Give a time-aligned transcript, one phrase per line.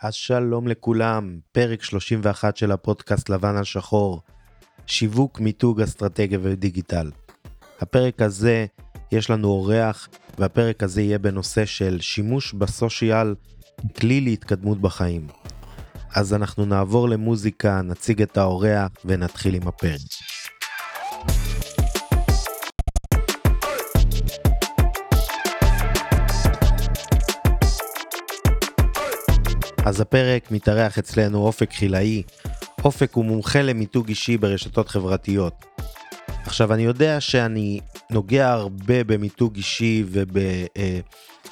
[0.00, 4.20] אז שלום לכולם, פרק 31 של הפודקאסט לבן על שחור,
[4.86, 7.10] שיווק, מיתוג, אסטרטגיה ודיגיטל.
[7.80, 8.66] הפרק הזה
[9.12, 13.34] יש לנו אורח, והפרק הזה יהיה בנושא של שימוש בסושיאל,
[14.00, 15.26] כלי להתקדמות בחיים.
[16.14, 20.00] אז אנחנו נעבור למוזיקה, נציג את האורח ונתחיל עם הפרק.
[29.86, 32.22] אז הפרק מתארח אצלנו אופק חילאי.
[32.84, 35.64] אופק הוא מומחה למיתוג אישי ברשתות חברתיות.
[36.28, 40.04] עכשיו אני יודע שאני נוגע הרבה במיתוג אישי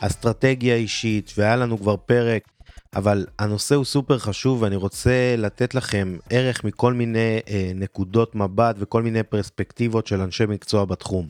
[0.00, 2.48] ובאסטרטגיה אישית והיה לנו כבר פרק
[2.96, 8.76] אבל הנושא הוא סופר חשוב ואני רוצה לתת לכם ערך מכל מיני אה, נקודות מבט
[8.78, 11.28] וכל מיני פרספקטיבות של אנשי מקצוע בתחום.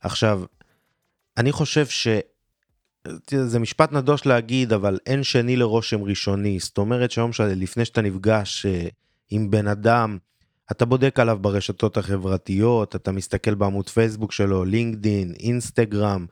[0.00, 0.42] עכשיו,
[1.36, 2.08] אני חושב ש...
[3.30, 8.66] זה משפט נדוש להגיד אבל אין שני לרושם ראשוני זאת אומרת שהיום לפני שאתה נפגש
[8.66, 8.88] אה,
[9.30, 10.18] עם בן אדם
[10.70, 16.26] אתה בודק עליו ברשתות החברתיות אתה מסתכל בעמוד פייסבוק שלו לינקדין אינסטגרם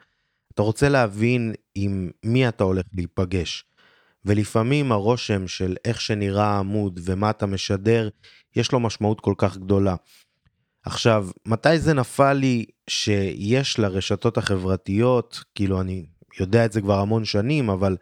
[0.59, 3.65] אתה רוצה להבין עם מי אתה הולך להיפגש.
[4.25, 8.09] ולפעמים הרושם של איך שנראה העמוד ומה אתה משדר
[8.57, 9.97] יש לו משמעות כל כך גדולה.
[10.85, 16.07] עכשיו מתי זה נפל לי שיש לרשתות החברתיות כאילו אני
[16.41, 17.97] יודע את זה כבר המון שנים, אבל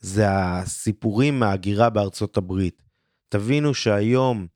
[0.00, 2.82] זה הסיפורים מההגירה בארצות הברית.
[3.28, 4.46] תבינו שהיום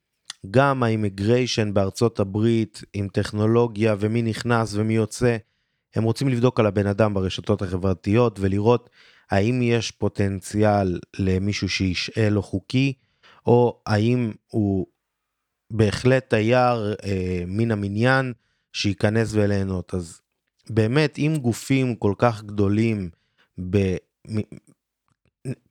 [0.51, 5.37] גם האימיגריישן בארצות הברית עם טכנולוגיה ומי נכנס ומי יוצא,
[5.95, 8.91] הם רוצים לבדוק על הבן אדם ברשתות החברתיות ולראות
[9.31, 12.93] האם יש פוטנציאל למישהו שישעה לו חוקי,
[13.47, 14.87] או האם הוא
[15.71, 18.33] בהחלט תייר אה, מן המניין
[18.73, 19.95] שייכנס וליהנות.
[19.95, 20.21] אז
[20.71, 23.11] באמת אם גופים כל כך גדולים
[23.71, 23.97] ב...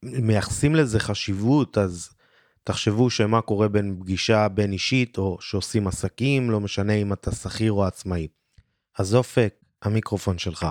[0.03, 2.09] מייחסים לזה חשיבות אז
[2.63, 7.71] תחשבו שמה קורה בין פגישה בין אישית או שעושים עסקים לא משנה אם אתה שכיר
[7.71, 8.27] או עצמאי.
[8.99, 10.65] אז אופק המיקרופון שלך.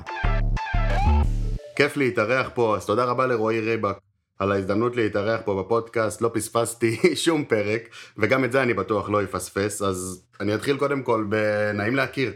[1.77, 3.97] כיף להתארח פה אז תודה רבה לרועי ריבק
[4.39, 7.83] על ההזדמנות להתארח פה בפודקאסט לא פספסתי שום פרק
[8.19, 12.33] וגם את זה אני בטוח לא אפספס אז אני אתחיל קודם כל בנעים להכיר.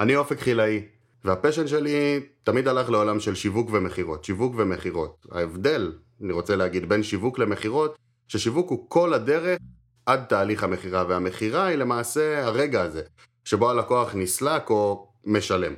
[0.00, 0.82] אני אופק חילאי
[1.24, 5.26] והפשן שלי תמיד הלך לעולם של שיווק ומכירות, שיווק ומכירות.
[5.30, 5.92] ההבדל,
[6.24, 7.96] אני רוצה להגיד, בין שיווק למכירות,
[8.28, 9.58] ששיווק הוא כל הדרך
[10.06, 13.02] עד תהליך המכירה, והמכירה היא למעשה הרגע הזה,
[13.44, 15.72] שבו הלקוח נסלק או משלם.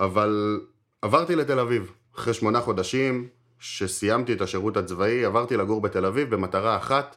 [0.00, 0.60] אבל
[1.02, 3.28] עברתי לתל אביב, אחרי שמונה חודשים
[3.58, 7.16] שסיימתי את השירות הצבאי, עברתי לגור בתל אביב במטרה אחת,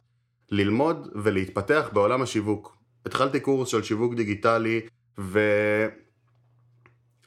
[0.50, 2.76] ללמוד ולהתפתח בעולם השיווק.
[3.06, 4.80] התחלתי קורס של שיווק דיגיטלי,
[5.18, 5.40] ו...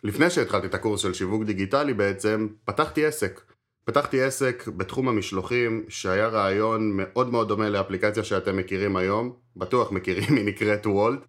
[0.04, 3.42] לפני שהתחלתי את הקורס של שיווק דיגיטלי בעצם, פתחתי עסק.
[3.86, 10.36] פתחתי עסק בתחום המשלוחים, שהיה רעיון מאוד מאוד דומה לאפליקציה שאתם מכירים היום, בטוח מכירים,
[10.38, 11.20] היא נקראת וולט.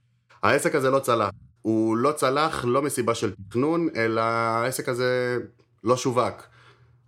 [0.42, 1.30] העסק הזה לא צלח.
[1.62, 5.38] הוא לא צלח לא מסיבה של תכנון, אלא העסק הזה
[5.84, 6.42] לא שווק.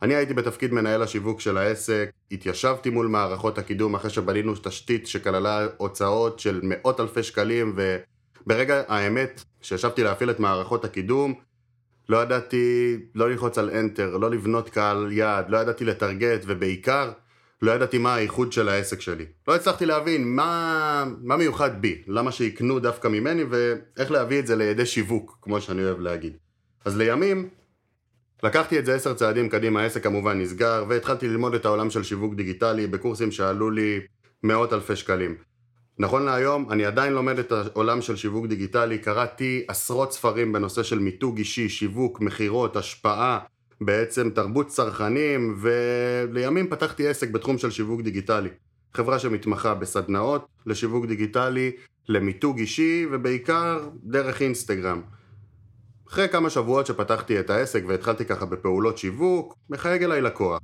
[0.03, 5.67] אני הייתי בתפקיד מנהל השיווק של העסק, התיישבתי מול מערכות הקידום אחרי שבנינו תשתית שכללה
[5.77, 7.77] הוצאות של מאות אלפי שקלים
[8.47, 11.35] וברגע האמת שישבתי להפעיל את מערכות הקידום
[12.09, 17.13] לא ידעתי לא ללחוץ על Enter, לא לבנות קהל יעד, לא ידעתי לטרגט, ובעיקר,
[17.63, 19.25] לא ידעתי מה הייחוד של העסק שלי.
[19.49, 24.57] לא הצלחתי להבין מה, מה מיוחד בי, למה שיקנו דווקא ממני, ואיך להביא את זה
[24.57, 26.37] לידי שיווק, כמו שאני אוהב להגיד.
[26.85, 27.49] אז לימים,
[28.43, 32.35] לקחתי את זה עשר צעדים קדימה, העסק כמובן נסגר, והתחלתי ללמוד את העולם של שיווק
[32.35, 34.01] דיגיטלי בקורסים שעלו לי
[34.43, 35.52] מאות אלפי שקלים.
[35.99, 40.99] נכון להיום, אני עדיין לומד את העולם של שיווק דיגיטלי, קראתי עשרות ספרים בנושא של
[40.99, 43.39] מיתוג אישי, שיווק, מכירות, השפעה,
[43.81, 48.49] בעצם תרבות צרכנים, ולימים פתחתי עסק בתחום של שיווק דיגיטלי.
[48.95, 51.71] חברה שמתמחה בסדנאות לשיווק דיגיטלי,
[52.09, 55.03] למיתוג אישי, ובעיקר דרך אינסטגרם.
[56.09, 60.61] אחרי כמה שבועות שפתחתי את העסק והתחלתי ככה בפעולות שיווק, מחייג אליי לקוח,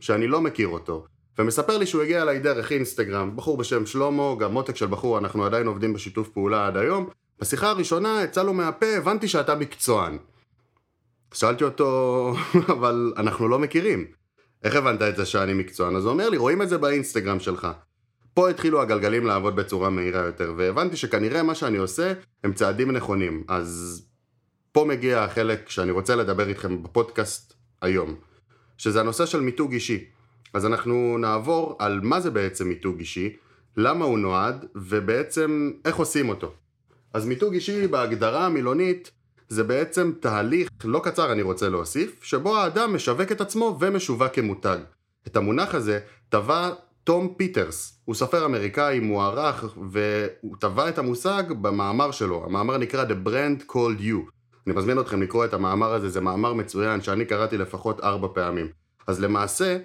[0.00, 1.06] שאני לא מכיר אותו.
[1.38, 5.44] ומספר לי שהוא הגיע אליי דרך אינסטגרם, בחור בשם שלמה, גם מותק של בחור, אנחנו
[5.44, 7.08] עדיין עובדים בשיתוף פעולה עד היום.
[7.40, 10.18] בשיחה הראשונה יצא לו מהפה, הבנתי שאתה מקצוען.
[11.34, 12.34] שאלתי אותו,
[12.74, 14.04] אבל אנחנו לא מכירים.
[14.64, 15.96] איך הבנת את זה שאני מקצוען?
[15.96, 17.68] אז הוא אומר לי, רואים את זה באינסטגרם שלך.
[18.34, 22.12] פה התחילו הגלגלים לעבוד בצורה מהירה יותר, והבנתי שכנראה מה שאני עושה
[22.44, 23.44] הם צעדים נכונים.
[23.48, 24.02] אז
[24.72, 28.14] פה מגיע החלק שאני רוצה לדבר איתכם בפודקאסט היום,
[28.78, 30.04] שזה הנושא של מיתוג אישי.
[30.54, 33.36] אז אנחנו נעבור על מה זה בעצם מיתוג אישי,
[33.76, 36.52] למה הוא נועד, ובעצם איך עושים אותו.
[37.14, 39.10] אז מיתוג אישי בהגדרה המילונית
[39.48, 44.78] זה בעצם תהליך לא קצר אני רוצה להוסיף, שבו האדם משווק את עצמו ומשווק כמותג.
[45.26, 46.70] את המונח הזה טבע
[47.04, 53.28] תום פיטרס, הוא סופר אמריקאי מוערך והוא טבע את המושג במאמר שלו, המאמר נקרא The
[53.28, 54.30] Brand Called You.
[54.66, 58.68] אני מזמין אתכם לקרוא את המאמר הזה, זה מאמר מצוין שאני קראתי לפחות ארבע פעמים.
[59.06, 59.78] אז למעשה,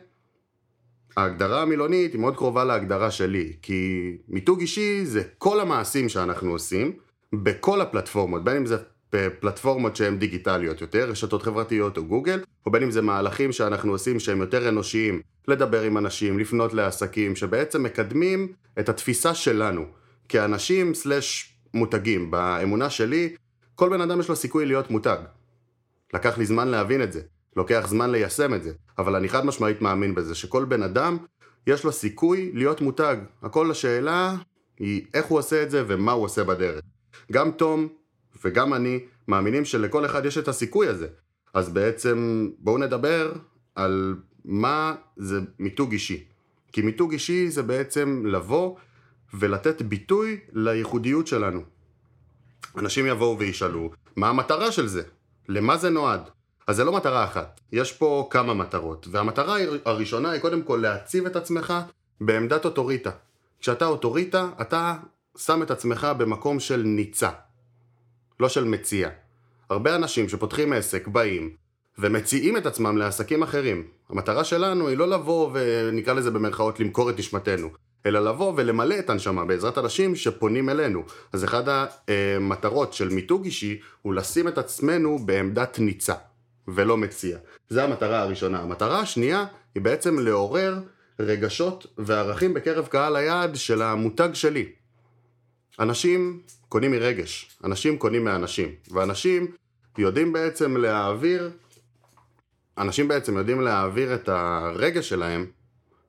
[1.17, 6.91] ההגדרה המילונית היא מאוד קרובה להגדרה שלי, כי מיתוג אישי זה כל המעשים שאנחנו עושים
[7.33, 8.77] בכל הפלטפורמות, בין אם זה
[9.13, 14.19] בפלטפורמות שהן דיגיטליות יותר, רשתות חברתיות או גוגל, או בין אם זה מהלכים שאנחנו עושים
[14.19, 19.85] שהם יותר אנושיים, לדבר עם אנשים, לפנות לעסקים, שבעצם מקדמים את התפיסה שלנו
[20.29, 22.31] כאנשים סלש מותגים.
[22.31, 23.35] באמונה שלי,
[23.75, 25.17] כל בן אדם יש לו סיכוי להיות מותג.
[26.13, 27.21] לקח לי זמן להבין את זה,
[27.55, 31.17] לוקח זמן ליישם את זה, אבל אני חד משמעית מאמין בזה, שכל בן אדם
[31.67, 33.17] יש לו סיכוי להיות מותג.
[33.41, 34.35] הכל השאלה
[34.79, 36.81] היא איך הוא עושה את זה ומה הוא עושה בדרך.
[37.31, 37.87] גם תום
[38.43, 41.07] וגם אני מאמינים שלכל אחד יש את הסיכוי הזה.
[41.53, 43.33] אז בעצם בואו נדבר
[43.75, 44.15] על
[44.45, 46.23] מה זה מיתוג אישי.
[46.71, 48.75] כי מיתוג אישי זה בעצם לבוא
[49.33, 51.61] ולתת ביטוי לייחודיות שלנו.
[52.77, 55.03] אנשים יבואו וישאלו, מה המטרה של זה?
[55.49, 56.21] למה זה נועד?
[56.71, 61.25] אז זה לא מטרה אחת, יש פה כמה מטרות, והמטרה הראשונה היא קודם כל להציב
[61.25, 61.73] את עצמך
[62.21, 63.09] בעמדת אוטוריטה.
[63.59, 64.95] כשאתה אוטוריטה, אתה
[65.37, 67.29] שם את עצמך במקום של ניצה,
[68.39, 69.09] לא של מציע.
[69.69, 71.55] הרבה אנשים שפותחים עסק באים
[71.97, 73.87] ומציעים את עצמם לעסקים אחרים.
[74.09, 77.69] המטרה שלנו היא לא לבוא ונקרא לזה במרכאות למכור את נשמתנו,
[78.05, 81.03] אלא לבוא ולמלא את הנשמה בעזרת אנשים שפונים אלינו.
[81.33, 86.13] אז אחת המטרות של מיתוג אישי הוא לשים את עצמנו בעמדת ניצה,
[86.67, 87.37] ולא מציע.
[87.69, 88.59] זו המטרה הראשונה.
[88.59, 90.79] המטרה השנייה היא בעצם לעורר
[91.19, 94.71] רגשות וערכים בקרב קהל היעד של המותג שלי.
[95.79, 99.51] אנשים קונים מרגש, אנשים קונים מאנשים, ואנשים
[99.97, 101.51] יודעים בעצם להעביר,
[102.77, 105.45] אנשים בעצם יודעים להעביר את הרגש שלהם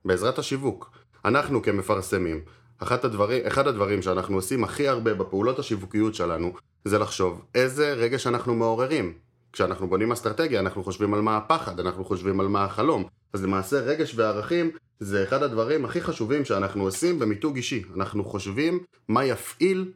[0.05, 0.91] בעזרת השיווק.
[1.25, 2.41] אנחנו כמפרסמים,
[2.79, 6.53] אחד הדברים, אחד הדברים שאנחנו עושים הכי הרבה בפעולות השיווקיות שלנו
[6.85, 9.13] זה לחשוב איזה רגש אנחנו מעוררים.
[9.53, 13.05] כשאנחנו בונים אסטרטגיה אנחנו חושבים על מה הפחד, אנחנו חושבים על מה החלום.
[13.33, 14.71] אז למעשה רגש וערכים
[15.01, 17.83] זה אחד הדברים הכי חשובים שאנחנו עושים במיתוג אישי.
[17.97, 19.93] אנחנו חושבים מה יפעיל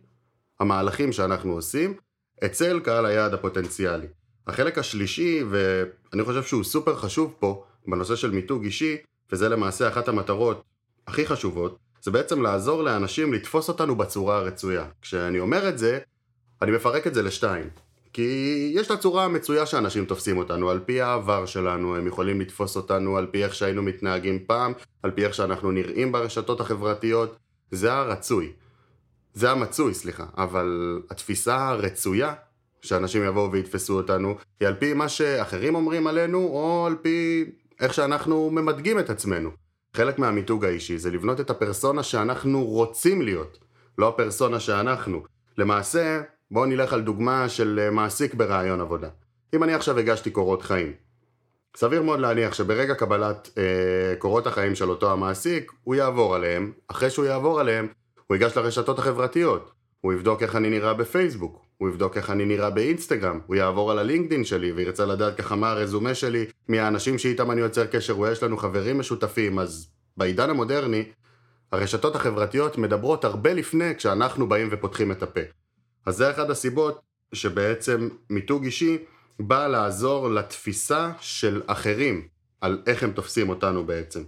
[0.60, 1.94] המהלכים שאנחנו עושים
[2.44, 4.06] אצל קהל היעד הפוטנציאלי.
[4.46, 8.96] החלק השלישי, ואני חושב שהוא סופר חשוב פה, בנושא של מיתוג אישי,
[9.32, 10.62] וזה למעשה אחת המטרות
[11.06, 14.84] הכי חשובות, זה בעצם לעזור לאנשים לתפוס אותנו בצורה הרצויה.
[15.02, 15.98] כשאני אומר את זה,
[16.62, 17.68] אני מפרק את זה לשתיים.
[18.16, 22.76] כי יש את הצורה המצויה שאנשים תופסים אותנו, על פי העבר שלנו, הם יכולים לתפוס
[22.76, 24.72] אותנו על פי איך שהיינו מתנהגים פעם,
[25.02, 27.36] על פי איך שאנחנו נראים ברשתות החברתיות,
[27.70, 28.52] זה הרצוי.
[29.34, 32.34] זה המצוי, סליחה, אבל התפיסה הרצויה
[32.82, 37.44] שאנשים יבואו ויתפסו אותנו, היא על פי מה שאחרים אומרים עלינו, או על פי
[37.80, 39.50] איך שאנחנו ממדגים את עצמנו.
[39.96, 43.58] חלק מהמיתוג האישי זה לבנות את הפרסונה שאנחנו רוצים להיות,
[43.98, 45.22] לא הפרסונה שאנחנו.
[45.58, 49.08] למעשה, בואו נלך על דוגמה של מעסיק ברעיון עבודה.
[49.54, 50.92] אם אני עכשיו הגשתי קורות חיים,
[51.76, 57.10] סביר מאוד להניח שברגע קבלת אה, קורות החיים של אותו המעסיק, הוא יעבור עליהם, אחרי
[57.10, 57.86] שהוא יעבור עליהם,
[58.26, 59.70] הוא ייגש לרשתות החברתיות,
[60.00, 63.98] הוא יבדוק איך אני נראה בפייסבוק, הוא יבדוק איך אני נראה באינסטגרם, הוא יעבור על
[63.98, 68.56] הלינקדין שלי וירצה לדעת ככה מה הרזומה שלי מהאנשים שאיתם אני יוצר קשר, ויש לנו
[68.56, 71.04] חברים משותפים, אז בעידן המודרני,
[71.72, 75.40] הרשתות החברתיות מדברות הרבה לפני כשאנחנו באים ופותחים את הפה.
[76.06, 77.00] אז זה אחת הסיבות
[77.32, 78.98] שבעצם מיתוג אישי
[79.40, 82.28] בא לעזור לתפיסה של אחרים
[82.60, 84.22] על איך הם תופסים אותנו בעצם.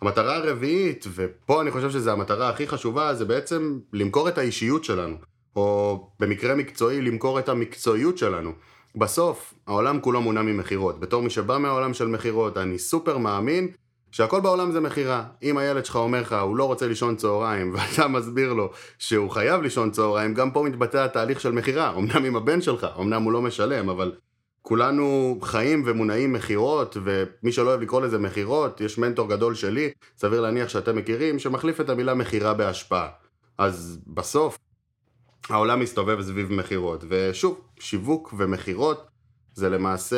[0.00, 5.16] המטרה הרביעית, ופה אני חושב שזו המטרה הכי חשובה, זה בעצם למכור את האישיות שלנו,
[5.56, 8.52] או במקרה מקצועי למכור את המקצועיות שלנו.
[8.96, 11.00] בסוף, העולם כולו מונע ממכירות.
[11.00, 13.68] בתור מי שבא מהעולם של מכירות, אני סופר מאמין
[14.12, 15.24] שהכל בעולם זה מכירה.
[15.42, 19.62] אם הילד שלך אומר לך, הוא לא רוצה לישון צהריים, ואתה מסביר לו שהוא חייב
[19.62, 21.94] לישון צהריים, גם פה מתבצע התהליך של מכירה.
[21.96, 24.12] אמנם עם הבן שלך, אמנם הוא לא משלם, אבל
[24.62, 30.40] כולנו חיים ומונעים מכירות, ומי שלא אוהב לקרוא לזה מכירות, יש מנטור גדול שלי, סביר
[30.40, 33.08] להניח שאתם מכירים, שמחליף את המילה מכירה בהשפעה.
[33.58, 34.58] אז בסוף,
[35.48, 37.04] העולם מסתובב סביב מכירות.
[37.08, 39.08] ושוב, שיווק ומכירות
[39.54, 40.16] זה למעשה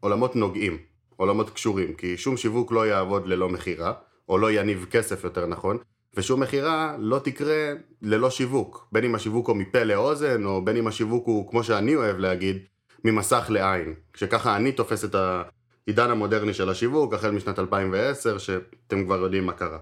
[0.00, 0.78] עולמות נוגעים,
[1.20, 3.92] עולמות קשורים, כי שום שיווק לא יעבוד ללא מכירה,
[4.28, 5.78] או לא יניב כסף יותר נכון,
[6.16, 7.72] ושום מכירה לא תקרה
[8.02, 11.96] ללא שיווק, בין אם השיווק הוא מפה לאוזן, או בין אם השיווק הוא, כמו שאני
[11.96, 12.58] אוהב להגיד,
[13.04, 19.16] ממסך לעין, שככה אני תופס את העידן המודרני של השיווק, החל משנת 2010, שאתם כבר
[19.16, 19.78] יודעים מה קרה.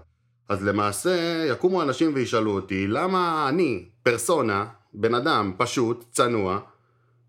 [0.49, 6.59] אז למעשה יקומו אנשים וישאלו אותי, למה אני, פרסונה, בן אדם פשוט, צנוע,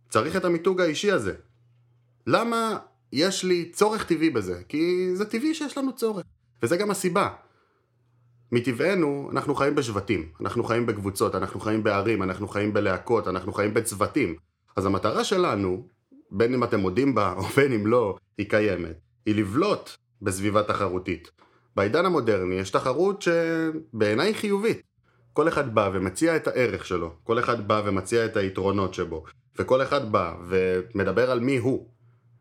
[0.09, 1.35] צריך את המיתוג האישי הזה?
[2.27, 2.79] למה
[3.13, 6.25] יש לי צורך טבעי בזה, כי זה טבעי שיש לנו צורך.
[6.63, 7.29] וזה גם הסיבה.
[8.53, 13.75] מטבענו, אנחנו חיים בשבטים, אנחנו חיים בקבוצות, אנחנו חיים בערים, אנחנו חיים בלהקות, אנחנו חיים
[13.75, 14.35] בצוותים.
[14.77, 15.87] אז המטרה שלנו,
[16.31, 18.99] בין אם אתם מודים בה או בין אם לא, היא קיימת.
[19.27, 19.91] היא לבלוט
[20.23, 21.31] בסביבה תחרותית.
[21.77, 24.83] בעידן המודרני יש תחרות שבעיניי חיובית.
[25.33, 29.25] כל אחד בא ומציע את הערך שלו, כל אחד בא ומציע את היתרונות שבו,
[29.59, 31.89] וכל אחד בא ומדבר על מי הוא.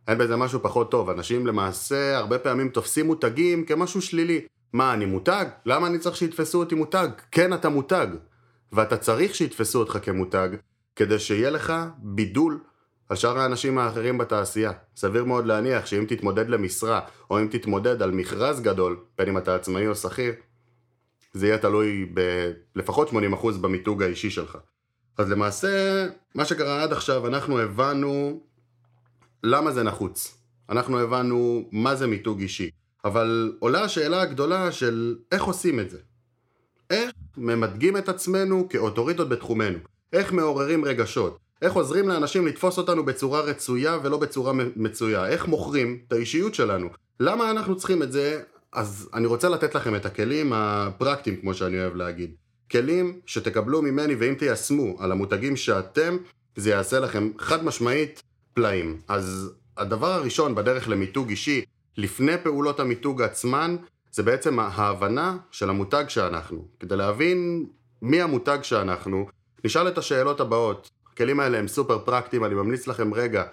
[0.10, 4.42] אין בזה משהו פחות טוב, אנשים למעשה הרבה פעמים תופסים מותגים כמשהו שלילי.
[4.74, 5.46] מה, אני מותג?
[5.66, 7.08] למה אני צריך שיתפסו אותי מותג?
[7.32, 8.08] כן, אתה מותג.
[8.72, 10.50] ואתה צריך שיתפסו אותך כמותג,
[10.96, 12.60] כדי שיהיה לך בידול
[13.10, 14.72] על שאר האנשים האחרים בתעשייה.
[14.96, 17.00] סביר מאוד להניח שאם תתמודד למשרה,
[17.30, 20.34] או אם תתמודד על מכרז גדול, בין אם אתה עצמאי או שכיר,
[21.34, 22.14] זה יהיה תלוי
[22.76, 23.14] בלפחות 80%
[23.62, 24.58] במיתוג האישי שלך.
[25.18, 28.42] אז למעשה, מה שקרה עד עכשיו, אנחנו הבנו
[29.44, 30.38] למה זה נחוץ.
[30.70, 32.70] אנחנו הבנו מה זה מיתוג אישי.
[33.06, 35.98] אבל עולה השאלה הגדולה של איך עושים את זה.
[36.90, 39.78] איך ממדגים את עצמנו כאוטוריטות בתחומנו.
[40.14, 41.38] איך מעוררים רגשות.
[41.62, 45.28] איך עוזרים לאנשים לתפוס אותנו בצורה רצויה ולא בצורה מצויה.
[45.28, 46.90] איך מוכרים את האישיות שלנו.
[47.20, 48.42] למה אנחנו צריכים את זה?
[48.74, 52.32] אז אני רוצה לתת לכם את הכלים הפרקטיים, כמו שאני אוהב להגיד.
[52.72, 56.18] כלים שתקבלו ממני ואם תיישמו על המותגים שאתם,
[56.56, 59.02] זה יעשה לכם חד משמעית פלאים.
[59.08, 61.66] אז הדבר הראשון בדרך למיתוג אישי,
[61.98, 63.76] לפני פעולות המיתוג עצמן,
[64.12, 66.68] זה בעצם ההבנה של המותג שאנחנו.
[66.80, 67.66] כדי להבין
[68.02, 69.28] מי המותג שאנחנו,
[69.66, 70.90] נשאל את השאלות הבאות.
[71.14, 73.44] הכלים האלה הם סופר פרקטיים, אני ממליץ לכם רגע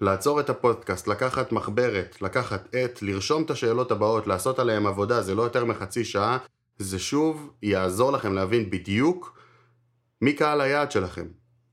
[0.00, 5.34] לעצור את הפודקאסט, לקחת מחברת, לקחת עט, לרשום את השאלות הבאות, לעשות עליהן עבודה, זה
[5.34, 6.38] לא יותר מחצי שעה,
[6.78, 9.38] זה שוב יעזור לכם להבין בדיוק
[10.22, 11.26] מי קהל היעד שלכם,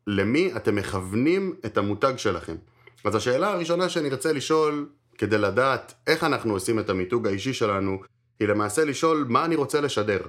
[0.07, 2.55] למי אתם מכוונים את המותג שלכם.
[3.03, 8.01] אז השאלה הראשונה שאני רוצה לשאול, כדי לדעת איך אנחנו עושים את המיתוג האישי שלנו,
[8.39, 10.21] היא למעשה לשאול מה אני רוצה לשדר.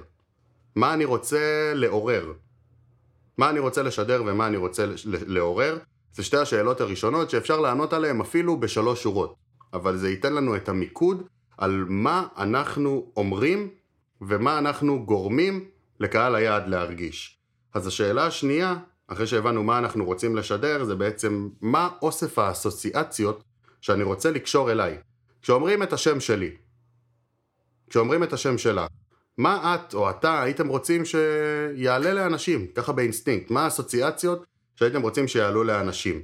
[0.75, 2.33] מה אני רוצה לעורר.
[3.37, 4.85] מה אני רוצה לשדר ומה אני רוצה
[5.27, 5.77] לעורר,
[6.13, 9.35] זה שתי השאלות הראשונות שאפשר לענות עליהן אפילו בשלוש שורות.
[9.73, 11.23] אבל זה ייתן לנו את המיקוד
[11.57, 13.69] על מה אנחנו אומרים
[14.21, 15.65] ומה אנחנו גורמים
[15.99, 17.37] לקהל היעד להרגיש.
[17.73, 18.75] אז השאלה השנייה
[19.07, 23.43] אחרי שהבנו מה אנחנו רוצים לשדר, זה בעצם מה אוסף האסוציאציות
[23.81, 24.97] שאני רוצה לקשור אליי.
[25.41, 26.51] כשאומרים את השם שלי,
[27.89, 28.87] כשאומרים את השם שלך,
[29.37, 34.45] מה את או אתה הייתם רוצים שיעלה לאנשים, ככה באינסטינקט, מה האסוציאציות
[34.75, 36.21] שהייתם רוצים שיעלו לאנשים.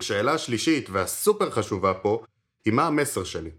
[0.00, 2.22] שאלה שלישית והסופר חשובה פה,
[2.64, 3.50] היא מה המסר שלי.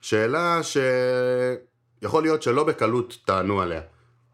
[0.00, 3.80] שאלה שיכול להיות שלא בקלות תענו עליה.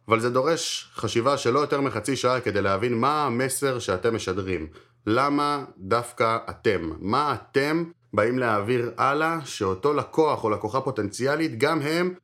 [0.08, 4.66] אבל זה דורש חשיבה של לא יותר מחצי שעה כדי להבין מה המסר שאתם משדרים.
[5.06, 6.90] למה דווקא אתם?
[6.98, 12.14] מה אתם באים להעביר הלאה שאותו לקוח או לקוחה פוטנציאלית גם הם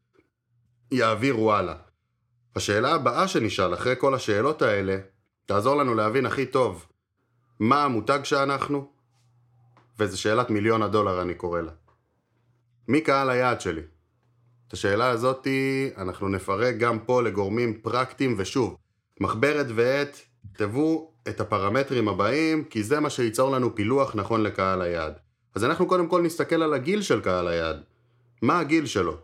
[0.91, 1.75] יעבירו הלאה.
[2.57, 4.99] השאלה הבאה שנשאל אחרי כל השאלות האלה
[5.47, 6.87] תעזור לנו להבין הכי טוב
[7.61, 8.91] מה המותג שאנחנו
[9.99, 11.73] וזו שאלת מיליון הדולר אני קורא לה.
[12.89, 13.83] מי קהל היעד שלי?
[14.69, 18.77] את השאלה הזאתי אנחנו נפרק גם פה לגורמים פרקטיים ושוב,
[19.21, 20.19] מחברת ועט,
[20.53, 25.13] תכתבו את הפרמטרים הבאים כי זה מה שייצור לנו פילוח נכון לקהל היעד.
[25.55, 27.83] אז אנחנו קודם כל נסתכל על הגיל של קהל היעד.
[28.43, 29.17] מה הגיל שלו?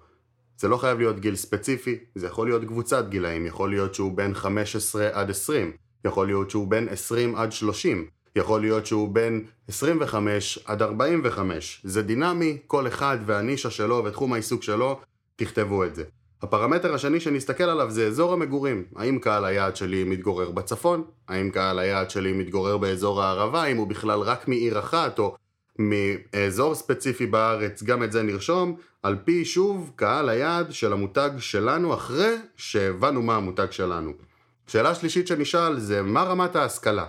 [0.57, 4.35] זה לא חייב להיות גיל ספציפי, זה יכול להיות קבוצת גילאים, יכול להיות שהוא בין
[4.35, 5.73] 15 עד 20,
[6.05, 8.07] יכול להיות שהוא בין 20 עד 30,
[8.37, 11.81] יכול להיות שהוא בין 25 עד 45.
[11.85, 15.01] זה דינמי, כל אחד והנישה שלו ותחום העיסוק שלו,
[15.41, 16.05] תכתבו את זה.
[16.43, 18.85] הפרמטר השני שנסתכל עליו זה אזור המגורים.
[18.97, 21.05] האם קהל היעד שלי מתגורר בצפון?
[21.29, 23.63] האם קהל היעד שלי מתגורר באזור הערבה?
[23.63, 25.37] האם הוא בכלל רק מעיר אחת או
[25.79, 27.83] מאזור ספציפי בארץ?
[27.83, 28.77] גם את זה נרשום.
[29.03, 34.13] על פי שוב קהל היעד של המותג שלנו אחרי שהבנו מה המותג שלנו.
[34.67, 37.07] שאלה שלישית שנשאל זה מה רמת ההשכלה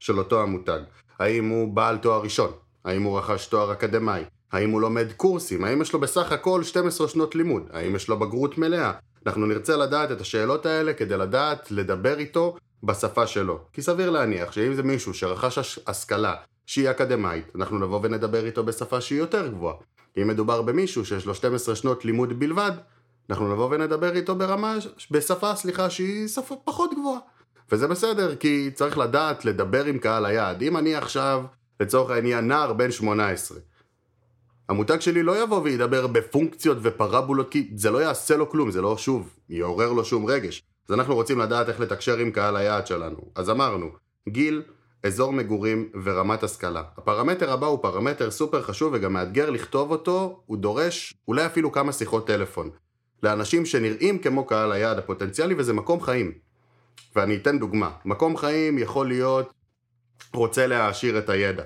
[0.00, 0.80] של אותו המותג?
[1.18, 2.52] האם הוא בעל תואר ראשון?
[2.84, 4.24] האם הוא רכש תואר אקדמאי?
[4.52, 5.64] האם הוא לומד קורסים?
[5.64, 7.62] האם יש לו בסך הכל 12 שנות לימוד?
[7.72, 8.92] האם יש לו בגרות מלאה?
[9.26, 13.58] אנחנו נרצה לדעת את השאלות האלה כדי לדעת לדבר איתו בשפה שלו.
[13.72, 16.34] כי סביר להניח שאם זה מישהו שרכש השכלה
[16.66, 19.74] שהיא אקדמאית, אנחנו נבוא ונדבר איתו בשפה שהיא יותר גבוהה.
[20.22, 22.72] אם מדובר במישהו שיש לו 12 שנות לימוד בלבד,
[23.30, 24.76] אנחנו נבוא ונדבר איתו ברמה,
[25.10, 27.20] בשפה, סליחה, שהיא שפה פחות גבוהה.
[27.72, 30.62] וזה בסדר, כי צריך לדעת לדבר עם קהל היעד.
[30.62, 31.42] אם אני עכשיו,
[31.80, 33.58] לצורך העניין, נער בן 18,
[34.70, 38.98] המותג שלי לא יבוא וידבר בפונקציות ופרבולות, כי זה לא יעשה לו כלום, זה לא,
[38.98, 40.62] שוב, יעורר לו שום רגש.
[40.88, 43.16] אז אנחנו רוצים לדעת איך לתקשר עם קהל היעד שלנו.
[43.34, 43.90] אז אמרנו,
[44.28, 44.62] גיל,
[45.02, 46.82] אזור מגורים ורמת השכלה.
[46.96, 51.92] הפרמטר הבא הוא פרמטר סופר חשוב וגם מאתגר לכתוב אותו, הוא דורש אולי אפילו כמה
[51.92, 52.70] שיחות טלפון.
[53.22, 56.32] לאנשים שנראים כמו קהל היעד הפוטנציאלי וזה מקום חיים.
[57.16, 57.90] ואני אתן דוגמה.
[58.04, 59.52] מקום חיים יכול להיות
[60.34, 61.64] רוצה להעשיר את הידע.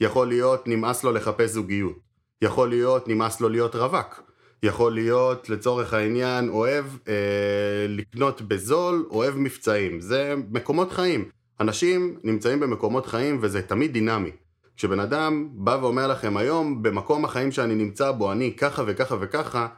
[0.00, 2.11] יכול להיות נמאס לו לחפש זוגיות.
[2.42, 4.22] יכול להיות נמאס לו להיות רווק.
[4.62, 10.00] יכול להיות לצורך העניין אוהב אה, לקנות בזול, אוהב מבצעים.
[10.00, 11.28] זה מקומות חיים.
[11.60, 14.30] אנשים נמצאים במקומות חיים וזה תמיד דינמי.
[14.76, 19.68] כשבן אדם בא ואומר לכם היום, במקום החיים שאני נמצא בו אני ככה וככה וככה,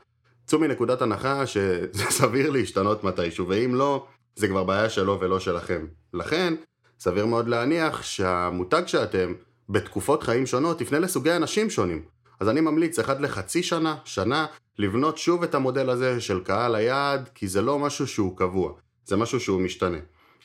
[0.46, 4.06] צאו מנקודת הנחה שזה סביר להשתנות מתישהו, ואם לא,
[4.36, 5.86] זה כבר בעיה שלו ולא שלכם.
[6.14, 6.54] לכן,
[7.00, 9.32] סביר מאוד להניח שהמותג שאתם,
[9.68, 12.13] בתקופות חיים שונות, תפנה לסוגי אנשים שונים.
[12.40, 14.46] אז אני ממליץ אחד לחצי שנה, שנה,
[14.78, 18.72] לבנות שוב את המודל הזה של קהל היעד, כי זה לא משהו שהוא קבוע,
[19.04, 19.98] זה משהו שהוא משתנה.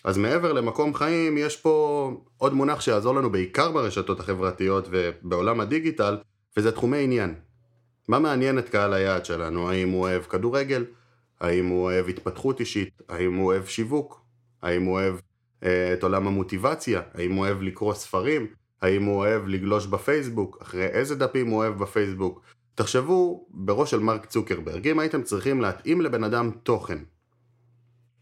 [0.04, 6.18] אז מעבר למקום חיים, יש פה עוד מונח שיעזור לנו בעיקר ברשתות החברתיות ובעולם הדיגיטל,
[6.58, 7.36] וזה תחומי עניין.
[8.08, 9.70] מה מעניין את קהל היעד שלנו?
[9.70, 10.86] האם הוא אוהב כדורגל?
[11.42, 13.02] האם הוא אוהב התפתחות אישית?
[13.10, 14.22] האם הוא אוהב שיווק?
[14.62, 15.16] האם הוא אוהב
[15.64, 17.02] אה, את עולם המוטיבציה?
[17.14, 18.48] האם הוא אוהב לקרוא ספרים?
[18.82, 20.58] האם הוא אוהב לגלוש בפייסבוק?
[20.62, 22.42] אחרי איזה דפים הוא אוהב בפייסבוק?
[22.76, 26.98] תחשבו בראש של מרק צוקרברג, אם הייתם צריכים להתאים לבן אדם תוכן,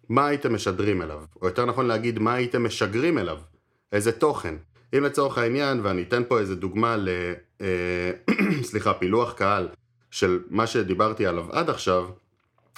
[0.10, 1.24] מה הייתם משדרים אליו?
[1.42, 3.38] או יותר נכון להגיד, מה הייתם משגרים אליו?
[3.92, 4.56] איזה תוכן?
[4.98, 7.10] אם לצורך העניין, ואני אתן פה איזה דוגמה ל...
[7.62, 8.12] אה,
[8.70, 9.68] סליחה, פילוח קהל
[10.12, 12.10] של מה שדיברתי עליו עד עכשיו,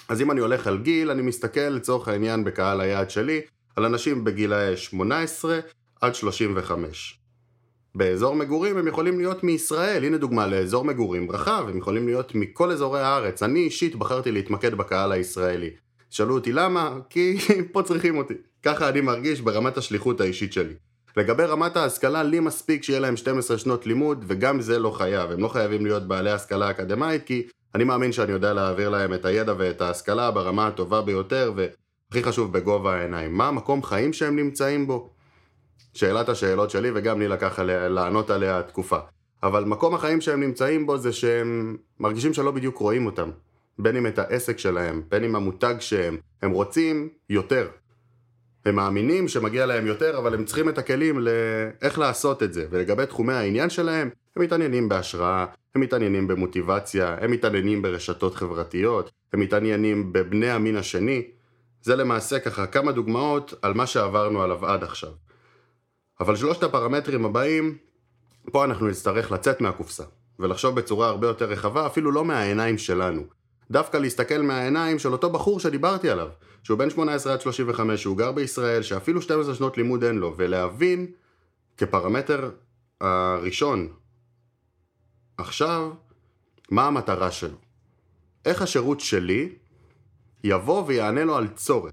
[0.10, 3.42] אז אם אני הולך על גיל, אני מסתכל לצורך העניין בקהל היעד שלי,
[3.76, 5.60] על אנשים בגילאי 18
[6.02, 7.19] עד 35.
[7.96, 12.72] באזור מגורים הם יכולים להיות מישראל, הנה דוגמה לאזור מגורים רחב, הם יכולים להיות מכל
[12.72, 13.44] אזורי הארץ.
[13.44, 15.70] אני אישית בחרתי להתמקד בקהל הישראלי.
[16.10, 16.98] שאלו אותי למה?
[17.10, 17.38] כי
[17.72, 18.34] פה צריכים אותי.
[18.64, 20.74] ככה אני מרגיש ברמת השליחות האישית שלי.
[21.18, 25.32] לגבי רמת ההשכלה, לי מספיק שיהיה להם 12 שנות לימוד, וגם זה לא חייב.
[25.32, 29.26] הם לא חייבים להיות בעלי השכלה אקדמאית, כי אני מאמין שאני יודע להעביר להם את
[29.26, 33.34] הידע ואת ההשכלה ברמה הטובה ביותר, והכי חשוב בגובה העיניים.
[33.34, 35.10] מה המקום חיים שהם נמצאים בו?
[35.94, 39.00] שאלת השאלות שלי, וגם לי לקח עליה, לענות עליה תקופה.
[39.44, 43.30] אבל מקום החיים שהם נמצאים בו זה שהם מרגישים שלא בדיוק רואים אותם.
[43.80, 47.68] בין אם את העסק שלהם, בין אם המותג שהם, הם רוצים יותר.
[48.66, 52.68] הם מאמינים שמגיע להם יותר, אבל הם צריכים את הכלים לאיך לעשות את זה.
[52.70, 59.40] ולגבי תחומי העניין שלהם, הם מתעניינים בהשראה, הם מתעניינים במוטיבציה, הם מתעניינים ברשתות חברתיות, הם
[59.40, 61.24] מתעניינים בבני המין השני.
[61.82, 65.12] זה למעשה ככה כמה דוגמאות על מה שעברנו עליו עד עכשיו.
[66.20, 67.78] אבל שלושת הפרמטרים הבאים,
[68.52, 70.04] פה אנחנו נצטרך לצאת מהקופסה,
[70.40, 73.22] ולחשוב בצורה הרבה יותר רחבה, אפילו לא מהעיניים שלנו.
[73.72, 76.28] דווקא להסתכל מהעיניים של אותו בחור שדיברתי עליו,
[76.64, 81.08] שהוא בן 18 עד 35, שהוא גר בישראל, שאפילו 12 שנות לימוד אין לו, ולהבין
[81.78, 82.52] כפרמטר
[83.02, 83.88] הראשון,
[85.38, 85.92] עכשיו,
[86.72, 87.58] מה המטרה שלו.
[88.46, 89.56] איך השירות שלי
[90.44, 91.92] יבוא ויענה לו על צורך.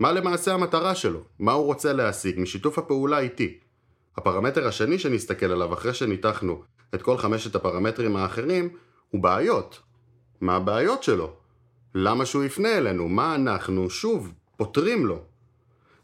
[0.00, 1.20] מה למעשה המטרה שלו?
[1.38, 3.58] מה הוא רוצה להשיג משיתוף הפעולה איתי?
[4.16, 6.62] הפרמטר השני שנסתכל עליו אחרי שניתחנו
[6.94, 8.68] את כל חמשת הפרמטרים האחרים
[9.10, 9.80] הוא בעיות.
[10.40, 11.32] מה הבעיות שלו?
[11.94, 13.08] למה שהוא יפנה אלינו?
[13.08, 15.22] מה אנחנו, שוב, פותרים לו?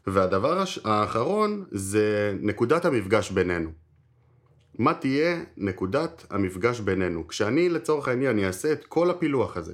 [0.07, 3.69] והדבר האחרון זה נקודת המפגש בינינו.
[4.79, 7.27] מה תהיה נקודת המפגש בינינו?
[7.27, 9.73] כשאני לצורך העניין אעשה את כל הפילוח הזה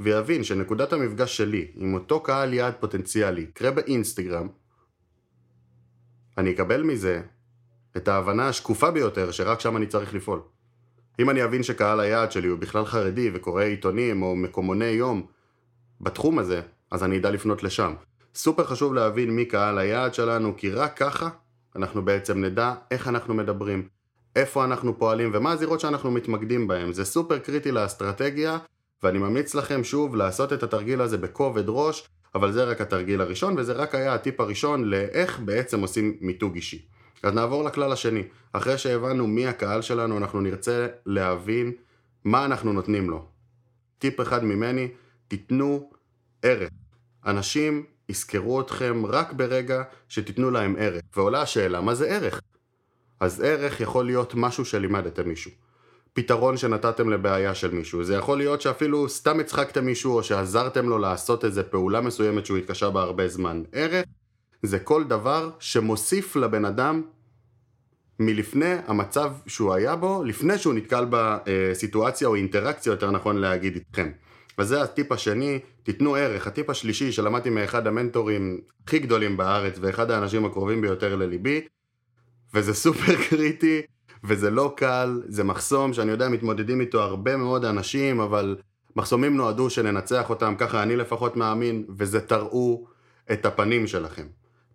[0.00, 4.48] ויבין שנקודת המפגש שלי עם אותו קהל יעד פוטנציאלי יקרה באינסטגרם,
[6.38, 7.22] אני אקבל מזה
[7.96, 10.40] את ההבנה השקופה ביותר שרק שם אני צריך לפעול.
[11.18, 15.26] אם אני אבין שקהל היעד שלי הוא בכלל חרדי וקורא עיתונים או מקומוני יום
[16.00, 17.94] בתחום הזה, אז אני אדע לפנות לשם.
[18.34, 21.28] סופר חשוב להבין מי קהל היעד שלנו, כי רק ככה
[21.76, 23.88] אנחנו בעצם נדע איך אנחנו מדברים,
[24.36, 26.92] איפה אנחנו פועלים ומה הזירות שאנחנו מתמקדים בהם.
[26.92, 28.58] זה סופר קריטי לאסטרטגיה,
[29.02, 33.58] ואני ממליץ לכם שוב לעשות את התרגיל הזה בכובד ראש, אבל זה רק התרגיל הראשון,
[33.58, 36.86] וזה רק היה הטיפ הראשון לאיך בעצם עושים מיתוג אישי.
[37.22, 38.22] אז נעבור לכלל השני.
[38.52, 41.72] אחרי שהבנו מי הקהל שלנו, אנחנו נרצה להבין
[42.24, 43.26] מה אנחנו נותנים לו.
[43.98, 44.88] טיפ אחד ממני,
[45.28, 45.90] תיתנו
[46.42, 46.70] ערך.
[47.26, 51.02] אנשים יזכרו אתכם רק ברגע שתיתנו להם ערך.
[51.16, 52.40] ועולה השאלה, מה זה ערך?
[53.20, 55.50] אז ערך יכול להיות משהו שלימדתם מישהו.
[56.16, 58.04] פתרון שנתתם לבעיה של מישהו.
[58.04, 62.58] זה יכול להיות שאפילו סתם הצחקתם מישהו או שעזרתם לו לעשות איזה פעולה מסוימת שהוא
[62.58, 63.62] התקשה בה הרבה זמן.
[63.72, 64.04] ערך
[64.62, 67.02] זה כל דבר שמוסיף לבן אדם
[68.20, 74.10] מלפני המצב שהוא היה בו, לפני שהוא נתקל בסיטואציה או אינטראקציה, יותר נכון להגיד איתכם.
[74.58, 76.46] וזה הטיפ השני, תיתנו ערך.
[76.46, 81.60] הטיפ השלישי שלמדתי מאחד המנטורים הכי גדולים בארץ ואחד האנשים הקרובים ביותר לליבי,
[82.54, 83.82] וזה סופר קריטי,
[84.26, 88.56] וזה לא קל, זה מחסום שאני יודע מתמודדים איתו הרבה מאוד אנשים, אבל
[88.96, 92.86] מחסומים נועדו שננצח אותם, ככה אני לפחות מאמין, וזה תראו
[93.32, 94.26] את הפנים שלכם.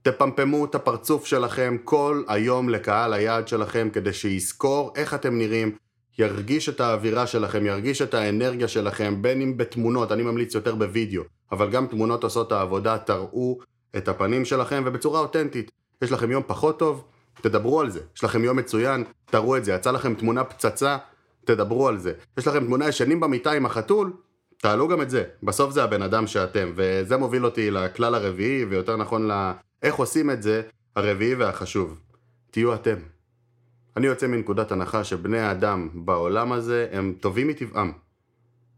[0.02, 5.76] תפמפמו את הפרצוף שלכם כל היום לקהל היעד שלכם כדי שיזכור איך אתם נראים,
[6.20, 11.24] ירגיש את האווירה שלכם, ירגיש את האנרגיה שלכם, בין אם בתמונות, אני ממליץ יותר בווידאו,
[11.52, 13.60] אבל גם תמונות עושות את העבודה, תראו
[13.98, 15.72] את הפנים שלכם ובצורה אותנטית.
[16.02, 17.04] יש לכם יום פחות טוב,
[17.42, 18.00] תדברו על זה.
[18.16, 19.74] יש לכם יום מצוין, תראו את זה.
[19.74, 20.98] יצא לכם תמונה פצצה,
[21.46, 22.14] תדברו על זה.
[22.38, 24.14] יש לכם תמונה ישנים במיטה עם החתול,
[24.58, 25.24] תעלו גם את זה.
[25.44, 30.44] בסוף זה הבן אדם שאתם, וזה מוביל אותי לכלל הרביעי, ויותר נכון לאיך עושים את
[30.44, 30.62] זה,
[30.96, 32.00] הרביעי והחשוב.
[32.52, 32.96] תהיו אתם.
[33.98, 37.92] אני יוצא מנקודת הנחה שבני האדם בעולם הזה הם טובים מטבעם.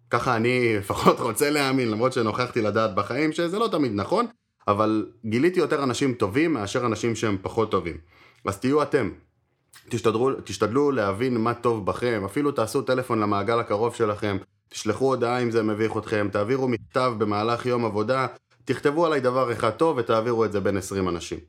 [0.09, 4.25] ככה אני לפחות רוצה להאמין, למרות שנוכחתי לדעת בחיים שזה לא תמיד נכון,
[4.67, 7.97] אבל גיליתי יותר אנשים טובים מאשר אנשים שהם פחות טובים.
[8.45, 9.09] אז תהיו אתם.
[9.89, 14.37] תשתדלו, תשתדלו להבין מה טוב בכם, אפילו תעשו טלפון למעגל הקרוב שלכם,
[14.69, 18.27] תשלחו הודעה אם זה מביך אתכם, תעבירו מכתב במהלך יום עבודה,
[18.65, 21.39] תכתבו עליי דבר אחד טוב ותעבירו את זה בין 20 אנשים.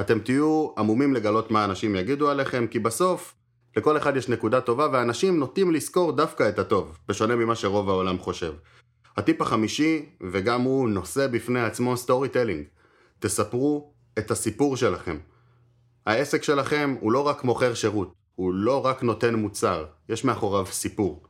[0.00, 3.34] אתם תהיו המומים לגלות מה אנשים יגידו עליכם, כי בסוף
[3.76, 8.18] לכל אחד יש נקודה טובה ואנשים נוטים לזכור דווקא את הטוב, בשונה ממה שרוב העולם
[8.18, 8.52] חושב.
[9.16, 12.64] הטיפ החמישי, וגם הוא נושא בפני עצמו storytelling.
[13.18, 15.18] תספרו את הסיפור שלכם.
[16.08, 21.22] העסק שלכם הוא לא רק מוכר שירות, הוא לא רק נותן מוצר, יש מאחוריו סיפור.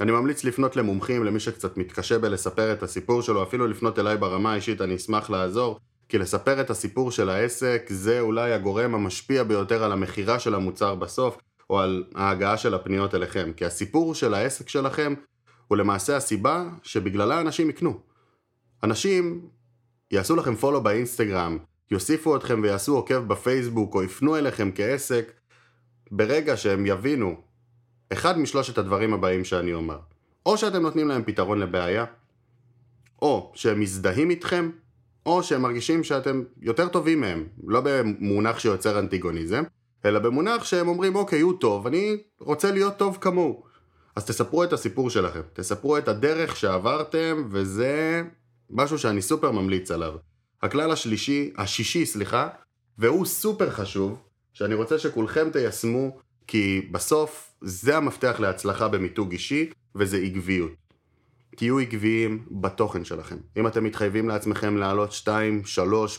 [0.00, 4.52] אני ממליץ לפנות למומחים, למי שקצת מתקשה בלספר את הסיפור שלו, אפילו לפנות אליי ברמה
[4.52, 5.78] האישית, אני אשמח לעזור,
[6.08, 10.94] כי לספר את הסיפור של העסק זה אולי הגורם המשפיע ביותר על המכירה של המוצר
[10.94, 11.38] בסוף,
[11.70, 15.14] או על ההגעה של הפניות אליכם, כי הסיפור של העסק שלכם
[15.68, 18.00] הוא למעשה הסיבה שבגללה אנשים יקנו.
[18.82, 19.48] אנשים
[20.10, 21.58] יעשו לכם פולו באינסטגרם,
[21.90, 25.32] יוסיפו אתכם ויעשו עוקב בפייסבוק או יפנו אליכם כעסק,
[26.10, 27.40] ברגע שהם יבינו
[28.12, 29.98] אחד משלושת הדברים הבאים שאני אומר.
[30.46, 32.04] או שאתם נותנים להם פתרון לבעיה,
[33.22, 34.70] או שהם מזדהים איתכם,
[35.26, 39.62] או שהם מרגישים שאתם יותר טובים מהם, לא במונח שיוצר אנטיגוניזם,
[40.04, 43.62] אלא במונח שהם אומרים אוקיי הוא טוב, אני רוצה להיות טוב כמוהו.
[44.16, 48.22] אז תספרו את הסיפור שלכם, תספרו את הדרך שעברתם, וזה
[48.70, 50.14] משהו שאני סופר ממליץ עליו.
[50.62, 52.48] הכלל השלישי, השישי, סליחה,
[52.98, 60.16] והוא סופר חשוב, שאני רוצה שכולכם תיישמו, כי בסוף זה המפתח להצלחה במיתוג אישי, וזה
[60.16, 60.70] עקביות.
[61.56, 63.36] תהיו עקביים בתוכן שלכם.
[63.56, 65.28] אם אתם מתחייבים לעצמכם להעלות 2-3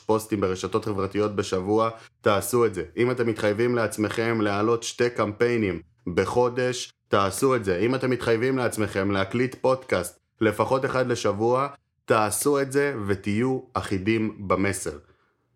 [0.05, 1.89] פוסטים ברשתות חברתיות בשבוע,
[2.21, 2.83] תעשו את זה.
[2.97, 5.81] אם אתם מתחייבים לעצמכם להעלות שתי קמפיינים
[6.13, 7.77] בחודש, תעשו את זה.
[7.77, 11.67] אם אתם מתחייבים לעצמכם להקליט פודקאסט לפחות אחד לשבוע,
[12.11, 14.97] תעשו את זה ותהיו אחידים במסר.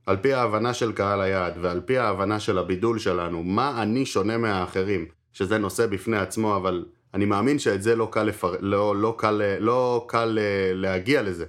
[0.05, 4.37] על פי ההבנה של קהל היעד ועל פי ההבנה של הבידול שלנו, מה אני שונה
[4.37, 8.55] מהאחרים, שזה נושא בפני עצמו, אבל אני מאמין שאת זה לא קל, לפר...
[8.59, 11.45] לא, לא קל, לא קל אה, להגיע לזה.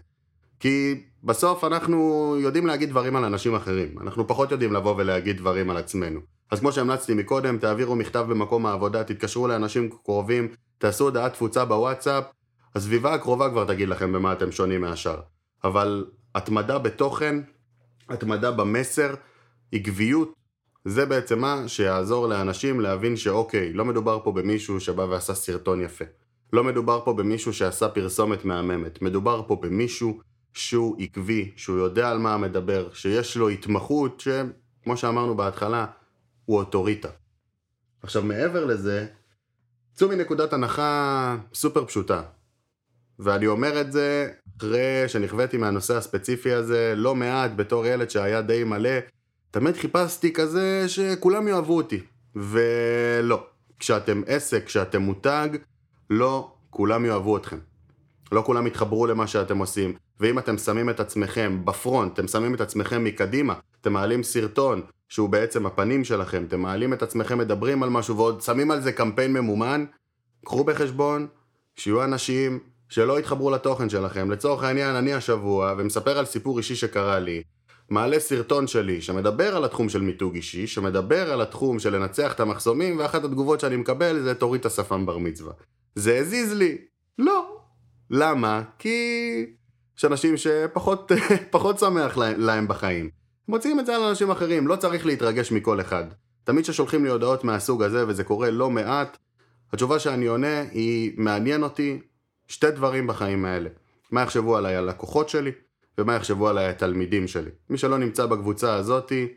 [0.61, 5.71] כי בסוף אנחנו יודעים להגיד דברים על אנשים אחרים, אנחנו פחות יודעים לבוא ולהגיד דברים
[5.71, 6.21] על עצמנו.
[6.51, 12.25] אז כמו שהמלצתי מקודם, תעבירו מכתב במקום העבודה, תתקשרו לאנשים קרובים, תעשו הודעת תפוצה בוואטסאפ,
[12.77, 15.21] הסביבה הקרובה כבר תגיד לכם במה אתם שונים מהשאר.
[15.65, 17.41] אבל התמדה בתוכן,
[18.09, 19.15] התמדה במסר,
[19.73, 20.35] עקביות,
[20.85, 26.05] זה בעצם מה שיעזור לאנשים להבין שאוקיי, לא מדובר פה במישהו שבא ועשה סרטון יפה.
[26.53, 29.03] לא מדובר פה במישהו שעשה פרסומת מהממת.
[29.03, 30.21] מדובר פה במישהו
[30.55, 35.87] שהוא עקבי, שהוא יודע על מה מדבר, שיש לו התמחות שכמו שאמרנו בהתחלה,
[36.45, 37.09] הוא אוטוריטה.
[38.03, 39.07] עכשיו מעבר לזה,
[39.95, 42.23] צאו מנקודת הנחה סופר פשוטה.
[43.19, 48.65] ואני אומר את זה אחרי שנכוויתי מהנושא הספציפי הזה לא מעט בתור ילד שהיה די
[48.65, 48.99] מלא,
[49.51, 52.01] תמיד חיפשתי כזה שכולם יאהבו אותי.
[52.37, 53.47] ולא.
[53.79, 55.49] כשאתם עסק, כשאתם מותג,
[56.11, 57.59] לא כולם יאהבו אתכם.
[58.33, 59.95] לא כולם יתחברו למה שאתם עושים.
[60.21, 65.29] ואם אתם שמים את עצמכם בפרונט, אתם שמים את עצמכם מקדימה, אתם מעלים סרטון שהוא
[65.29, 69.33] בעצם הפנים שלכם, אתם מעלים את עצמכם מדברים על משהו ועוד שמים על זה קמפיין
[69.33, 69.85] ממומן,
[70.45, 71.27] קחו בחשבון
[71.77, 74.31] שיהיו אנשים שלא יתחברו לתוכן שלכם.
[74.31, 77.43] לצורך העניין, אני השבוע, ומספר על סיפור אישי שקרה לי,
[77.91, 82.41] מעלה סרטון שלי שמדבר על התחום של מיתוג אישי, שמדבר על התחום של לנצח את
[82.41, 85.53] המחסומים, ואחת התגובות שאני מקבל זה תוריד את השפם בר מצווה.
[85.95, 86.79] זה הזיז לי.
[87.19, 87.59] לא.
[88.11, 88.63] למה?
[88.79, 89.47] כי
[89.99, 91.13] יש אנשים שפחות
[91.51, 93.11] פחות שמח להם, להם בחיים.
[93.49, 96.05] מוציאים את זה על אנשים אחרים, לא צריך להתרגש מכל אחד.
[96.45, 99.19] תמיד כששולחים לי הודעות מהסוג הזה, וזה קורה לא מעט,
[99.73, 101.99] התשובה שאני עונה היא מעניין אותי
[102.49, 103.69] שתי דברים בחיים האלה.
[104.11, 105.53] מה יחשבו עליי הלקוחות שלי,
[105.99, 107.51] ומה יחשבו עליי התלמידים שלי.
[107.71, 109.29] מי שלא נמצא בקבוצה הזאתי,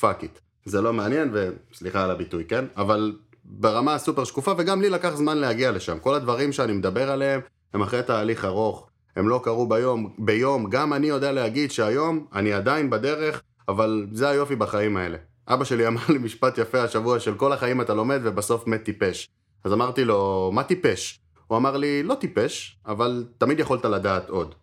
[0.00, 0.38] fuck it.
[0.64, 1.34] זה לא מעניין,
[1.72, 2.64] וסליחה על הביטוי, כן?
[2.76, 5.98] אבל ברמה הסופר שקופה, וגם לי לקח זמן להגיע לשם.
[5.98, 7.40] כל הדברים שאני מדבר עליהם,
[7.74, 12.52] הם אחרי תהליך ארוך, הם לא קרו ביום, ביום, גם אני יודע להגיד שהיום אני
[12.52, 15.18] עדיין בדרך, אבל זה היופי בחיים האלה.
[15.48, 19.28] אבא שלי אמר לי משפט יפה השבוע של כל החיים אתה לומד ובסוף מת טיפש.
[19.64, 21.20] אז אמרתי לו, מה טיפש?
[21.50, 24.54] הוא אמר לי, לא טיפש, אבל תמיד יכולת לדעת עוד.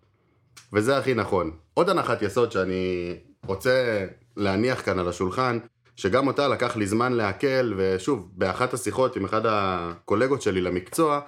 [0.74, 1.52] וזה הכי נכון.
[1.74, 4.06] עוד הנחת יסוד שאני רוצה
[4.38, 5.60] להניח כאן על השולחן,
[5.96, 11.20] שגם אותה לקח לי זמן לעכל, ושוב, באחת השיחות עם אחד הקולגות שלי למקצוע,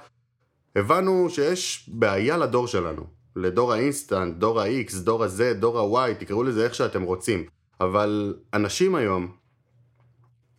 [0.76, 3.04] הבנו שיש בעיה לדור שלנו.
[3.36, 7.46] לדור האינסטנט, דור ה-X, דור ה-Z, דור ה-Y, תקראו לזה איך שאתם רוצים.
[7.82, 9.32] אבל אנשים היום,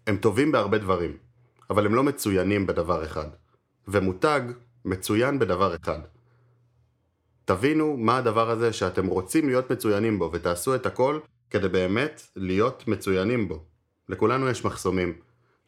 [0.07, 1.17] הם טובים בהרבה דברים,
[1.71, 3.29] אבל הם לא מצוינים בדבר אחד.
[3.89, 4.41] ומותג
[4.85, 5.99] מצוין בדבר אחד.
[7.45, 11.19] תבינו מה הדבר הזה שאתם רוצים להיות מצוינים בו, ותעשו את הכל
[11.51, 13.65] כדי באמת להיות מצוינים בו.
[14.09, 15.15] לכולנו יש מחסומים.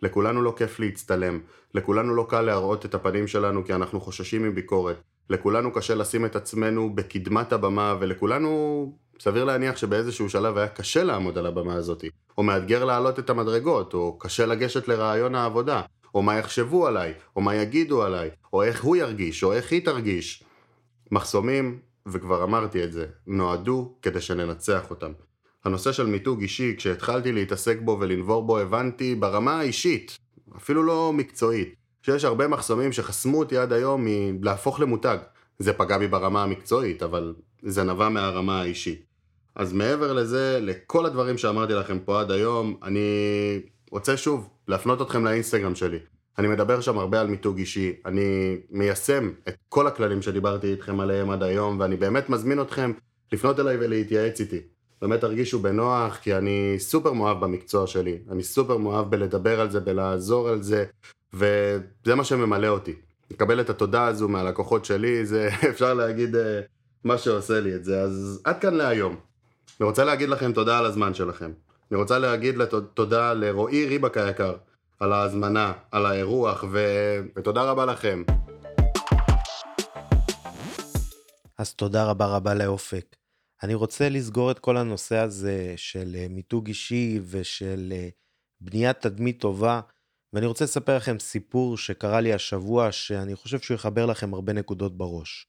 [0.02, 1.40] לכולנו לא כיף להצטלם.
[1.74, 5.02] לכולנו לא קל להראות את הפנים שלנו כי אנחנו חוששים מביקורת.
[5.30, 11.38] לכולנו קשה לשים את עצמנו בקדמת הבמה, ולכולנו סביר להניח שבאיזשהו שלב היה קשה לעמוד
[11.38, 12.04] על הבמה הזאת,
[12.38, 15.82] או מאתגר להעלות את המדרגות, או קשה לגשת לרעיון העבודה,
[16.14, 19.84] או מה יחשבו עליי, או מה יגידו עליי, או איך הוא ירגיש, או איך היא
[19.84, 20.44] תרגיש.
[21.10, 25.12] מחסומים, וכבר אמרתי את זה, נועדו כדי שננצח אותם.
[25.64, 30.18] הנושא של מיתוג אישי, כשהתחלתי להתעסק בו ולנבור בו, הבנתי ברמה האישית,
[30.56, 35.18] אפילו לא מקצועית, שיש הרבה מחסומים שחסמו אותי עד היום מלהפוך למותג.
[35.58, 39.04] זה פגע בי ברמה המקצועית, אבל זה נבע מהרמה האישית.
[39.54, 43.00] אז מעבר לזה, לכל הדברים שאמרתי לכם פה עד היום, אני
[43.92, 45.98] רוצה שוב להפנות אתכם לאינסטגרם שלי.
[46.38, 51.30] אני מדבר שם הרבה על מיתוג אישי, אני מיישם את כל הכללים שדיברתי איתכם עליהם
[51.30, 52.92] עד היום, ואני באמת מזמין אתכם
[53.32, 54.60] לפנות אליי ולהתייעץ איתי.
[55.02, 58.18] באמת תרגישו בנוח, כי אני סופר מאוהב במקצוע שלי.
[58.30, 60.84] אני סופר מאוהב בלדבר על זה, בלעזור על זה,
[61.34, 62.94] וזה מה שממלא אותי.
[63.30, 66.60] לקבל את התודה הזו מהלקוחות שלי, זה אפשר להגיד אה,
[67.04, 68.00] מה שעושה לי את זה.
[68.00, 69.16] אז עד כאן להיום.
[69.80, 71.50] אני רוצה להגיד לכם תודה על הזמן שלכם.
[71.92, 72.54] אני רוצה להגיד
[72.94, 74.56] תודה לרועי ריבק היקר,
[75.00, 76.78] על ההזמנה, על האירוח, ו...
[77.36, 78.22] ותודה רבה לכם.
[81.58, 83.16] אז תודה רבה רבה לאופק.
[83.62, 88.08] אני רוצה לסגור את כל הנושא הזה של אה, מיתוג אישי ושל אה,
[88.60, 89.80] בניית תדמית טובה,
[90.32, 94.96] ואני רוצה לספר לכם סיפור שקרה לי השבוע, שאני חושב שהוא יחבר לכם הרבה נקודות
[94.96, 95.46] בראש.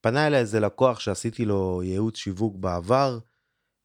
[0.00, 3.18] פנה אליי איזה לקוח שעשיתי לו ייעוץ שיווק בעבר,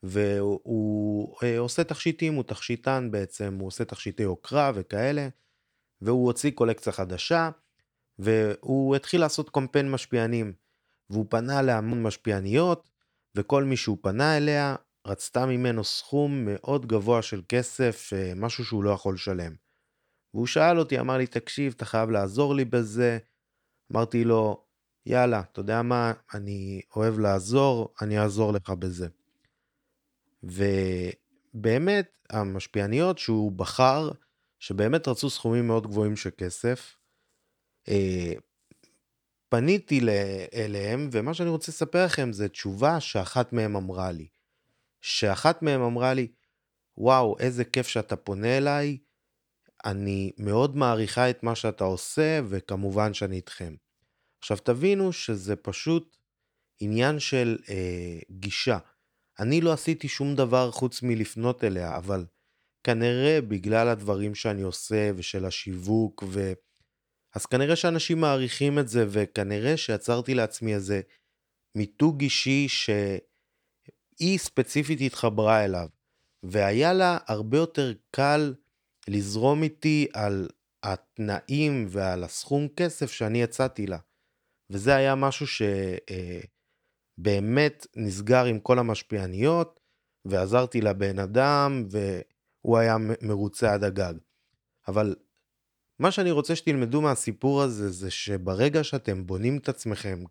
[0.03, 5.27] והוא אה, עושה תכשיטים, הוא תכשיטן בעצם, הוא עושה תכשיטי יוקרה וכאלה,
[6.01, 7.49] והוא הוציא קולקציה חדשה,
[8.19, 10.53] והוא התחיל לעשות קומפיין משפיענים,
[11.09, 12.89] והוא פנה להמון משפיעניות,
[13.35, 14.75] וכל מי שהוא פנה אליה
[15.07, 19.55] רצתה ממנו סכום מאוד גבוה של כסף, אה, משהו שהוא לא יכול לשלם.
[20.33, 23.17] והוא שאל אותי, אמר לי, תקשיב, אתה חייב לעזור לי בזה.
[23.91, 24.65] אמרתי לו,
[25.05, 29.07] יאללה, אתה יודע מה, אני אוהב לעזור, אני אעזור לך בזה.
[30.43, 34.11] ובאמת, המשפיעניות שהוא בחר,
[34.59, 36.97] שבאמת רצו סכומים מאוד גבוהים של כסף,
[37.87, 38.33] אה,
[39.49, 39.99] פניתי
[40.53, 44.27] אליהם, ומה שאני רוצה לספר לכם זה תשובה שאחת מהם אמרה לי.
[45.01, 46.27] שאחת מהם אמרה לי,
[46.97, 48.97] וואו, איזה כיף שאתה פונה אליי,
[49.85, 53.75] אני מאוד מעריכה את מה שאתה עושה, וכמובן שאני איתכם.
[54.39, 56.17] עכשיו תבינו שזה פשוט
[56.79, 58.77] עניין של אה, גישה.
[59.39, 62.25] אני לא עשיתי שום דבר חוץ מלפנות אליה, אבל
[62.83, 66.53] כנראה בגלל הדברים שאני עושה ושל השיווק ו...
[67.35, 71.01] אז כנראה שאנשים מעריכים את זה, וכנראה שיצרתי לעצמי איזה
[71.75, 75.87] מיתוג אישי שהיא ספציפית התחברה אליו,
[76.43, 78.53] והיה לה הרבה יותר קל
[79.07, 80.49] לזרום איתי על
[80.83, 83.97] התנאים ועל הסכום כסף שאני יצאתי לה.
[84.69, 86.39] וזה היה משהו שבאמת אה,
[87.95, 89.79] נסגר עם כל המשפיעניות,
[90.25, 94.13] ועזרתי לבן אדם, והוא היה מרוצה עד הגג.
[94.87, 95.15] אבל
[95.99, 100.23] מה שאני רוצה שתלמדו מהסיפור הזה, זה שברגע שאתם בונים את עצמכם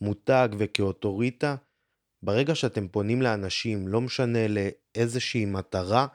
[0.00, 1.56] כמותג וכאוטוריטה,
[2.22, 6.06] ברגע שאתם פונים לאנשים, לא משנה לאיזושהי מטרה,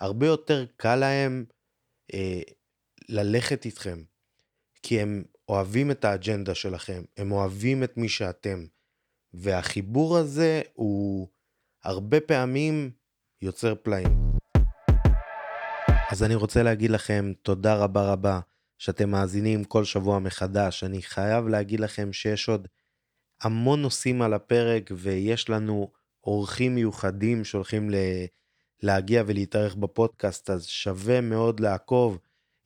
[0.00, 1.44] הרבה יותר קל להם
[2.14, 2.40] אה,
[3.08, 4.02] ללכת איתכם.
[4.82, 8.66] כי הם אוהבים את האג'נדה שלכם, הם אוהבים את מי שאתם.
[9.34, 11.28] והחיבור הזה הוא
[11.84, 12.90] הרבה פעמים
[13.42, 14.32] יוצר פלאים.
[16.10, 18.40] אז אני רוצה להגיד לכם תודה רבה רבה
[18.78, 20.84] שאתם מאזינים כל שבוע מחדש.
[20.84, 22.68] אני חייב להגיד לכם שיש עוד
[23.42, 25.90] המון נושאים על הפרק ויש לנו
[26.24, 27.94] אורחים מיוחדים שהולכים ל...
[28.82, 32.18] להגיע ולהתארך בפודקאסט, אז שווה מאוד לעקוב.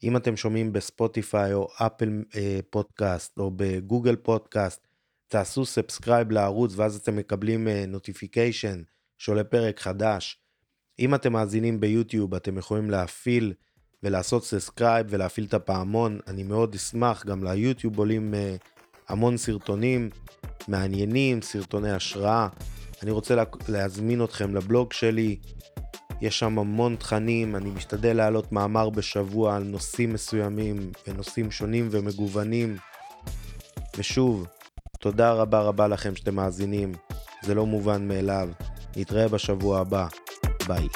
[0.03, 4.86] אם אתם שומעים בספוטיפיי או אפל אה, פודקאסט או בגוגל פודקאסט,
[5.27, 8.85] תעשו subscribe לערוץ ואז אתם מקבלים notification אה,
[9.17, 10.41] שעולה פרק חדש.
[10.99, 13.53] אם אתם מאזינים ביוטיוב אתם יכולים להפעיל
[14.03, 18.67] ולעשות subscribe ולהפעיל את הפעמון, אני מאוד אשמח, גם ליוטיוב עולים אה,
[19.07, 20.09] המון סרטונים
[20.67, 22.47] מעניינים, סרטוני השראה.
[23.03, 25.39] אני רוצה לה, להזמין אתכם לבלוג שלי,
[26.21, 32.77] יש שם המון תכנים, אני משתדל להעלות מאמר בשבוע על נושאים מסוימים ונושאים שונים ומגוונים.
[33.97, 34.47] ושוב,
[34.99, 36.91] תודה רבה רבה לכם שאתם מאזינים,
[37.41, 38.49] זה לא מובן מאליו.
[38.95, 40.07] נתראה בשבוע הבא,
[40.67, 40.87] ביי.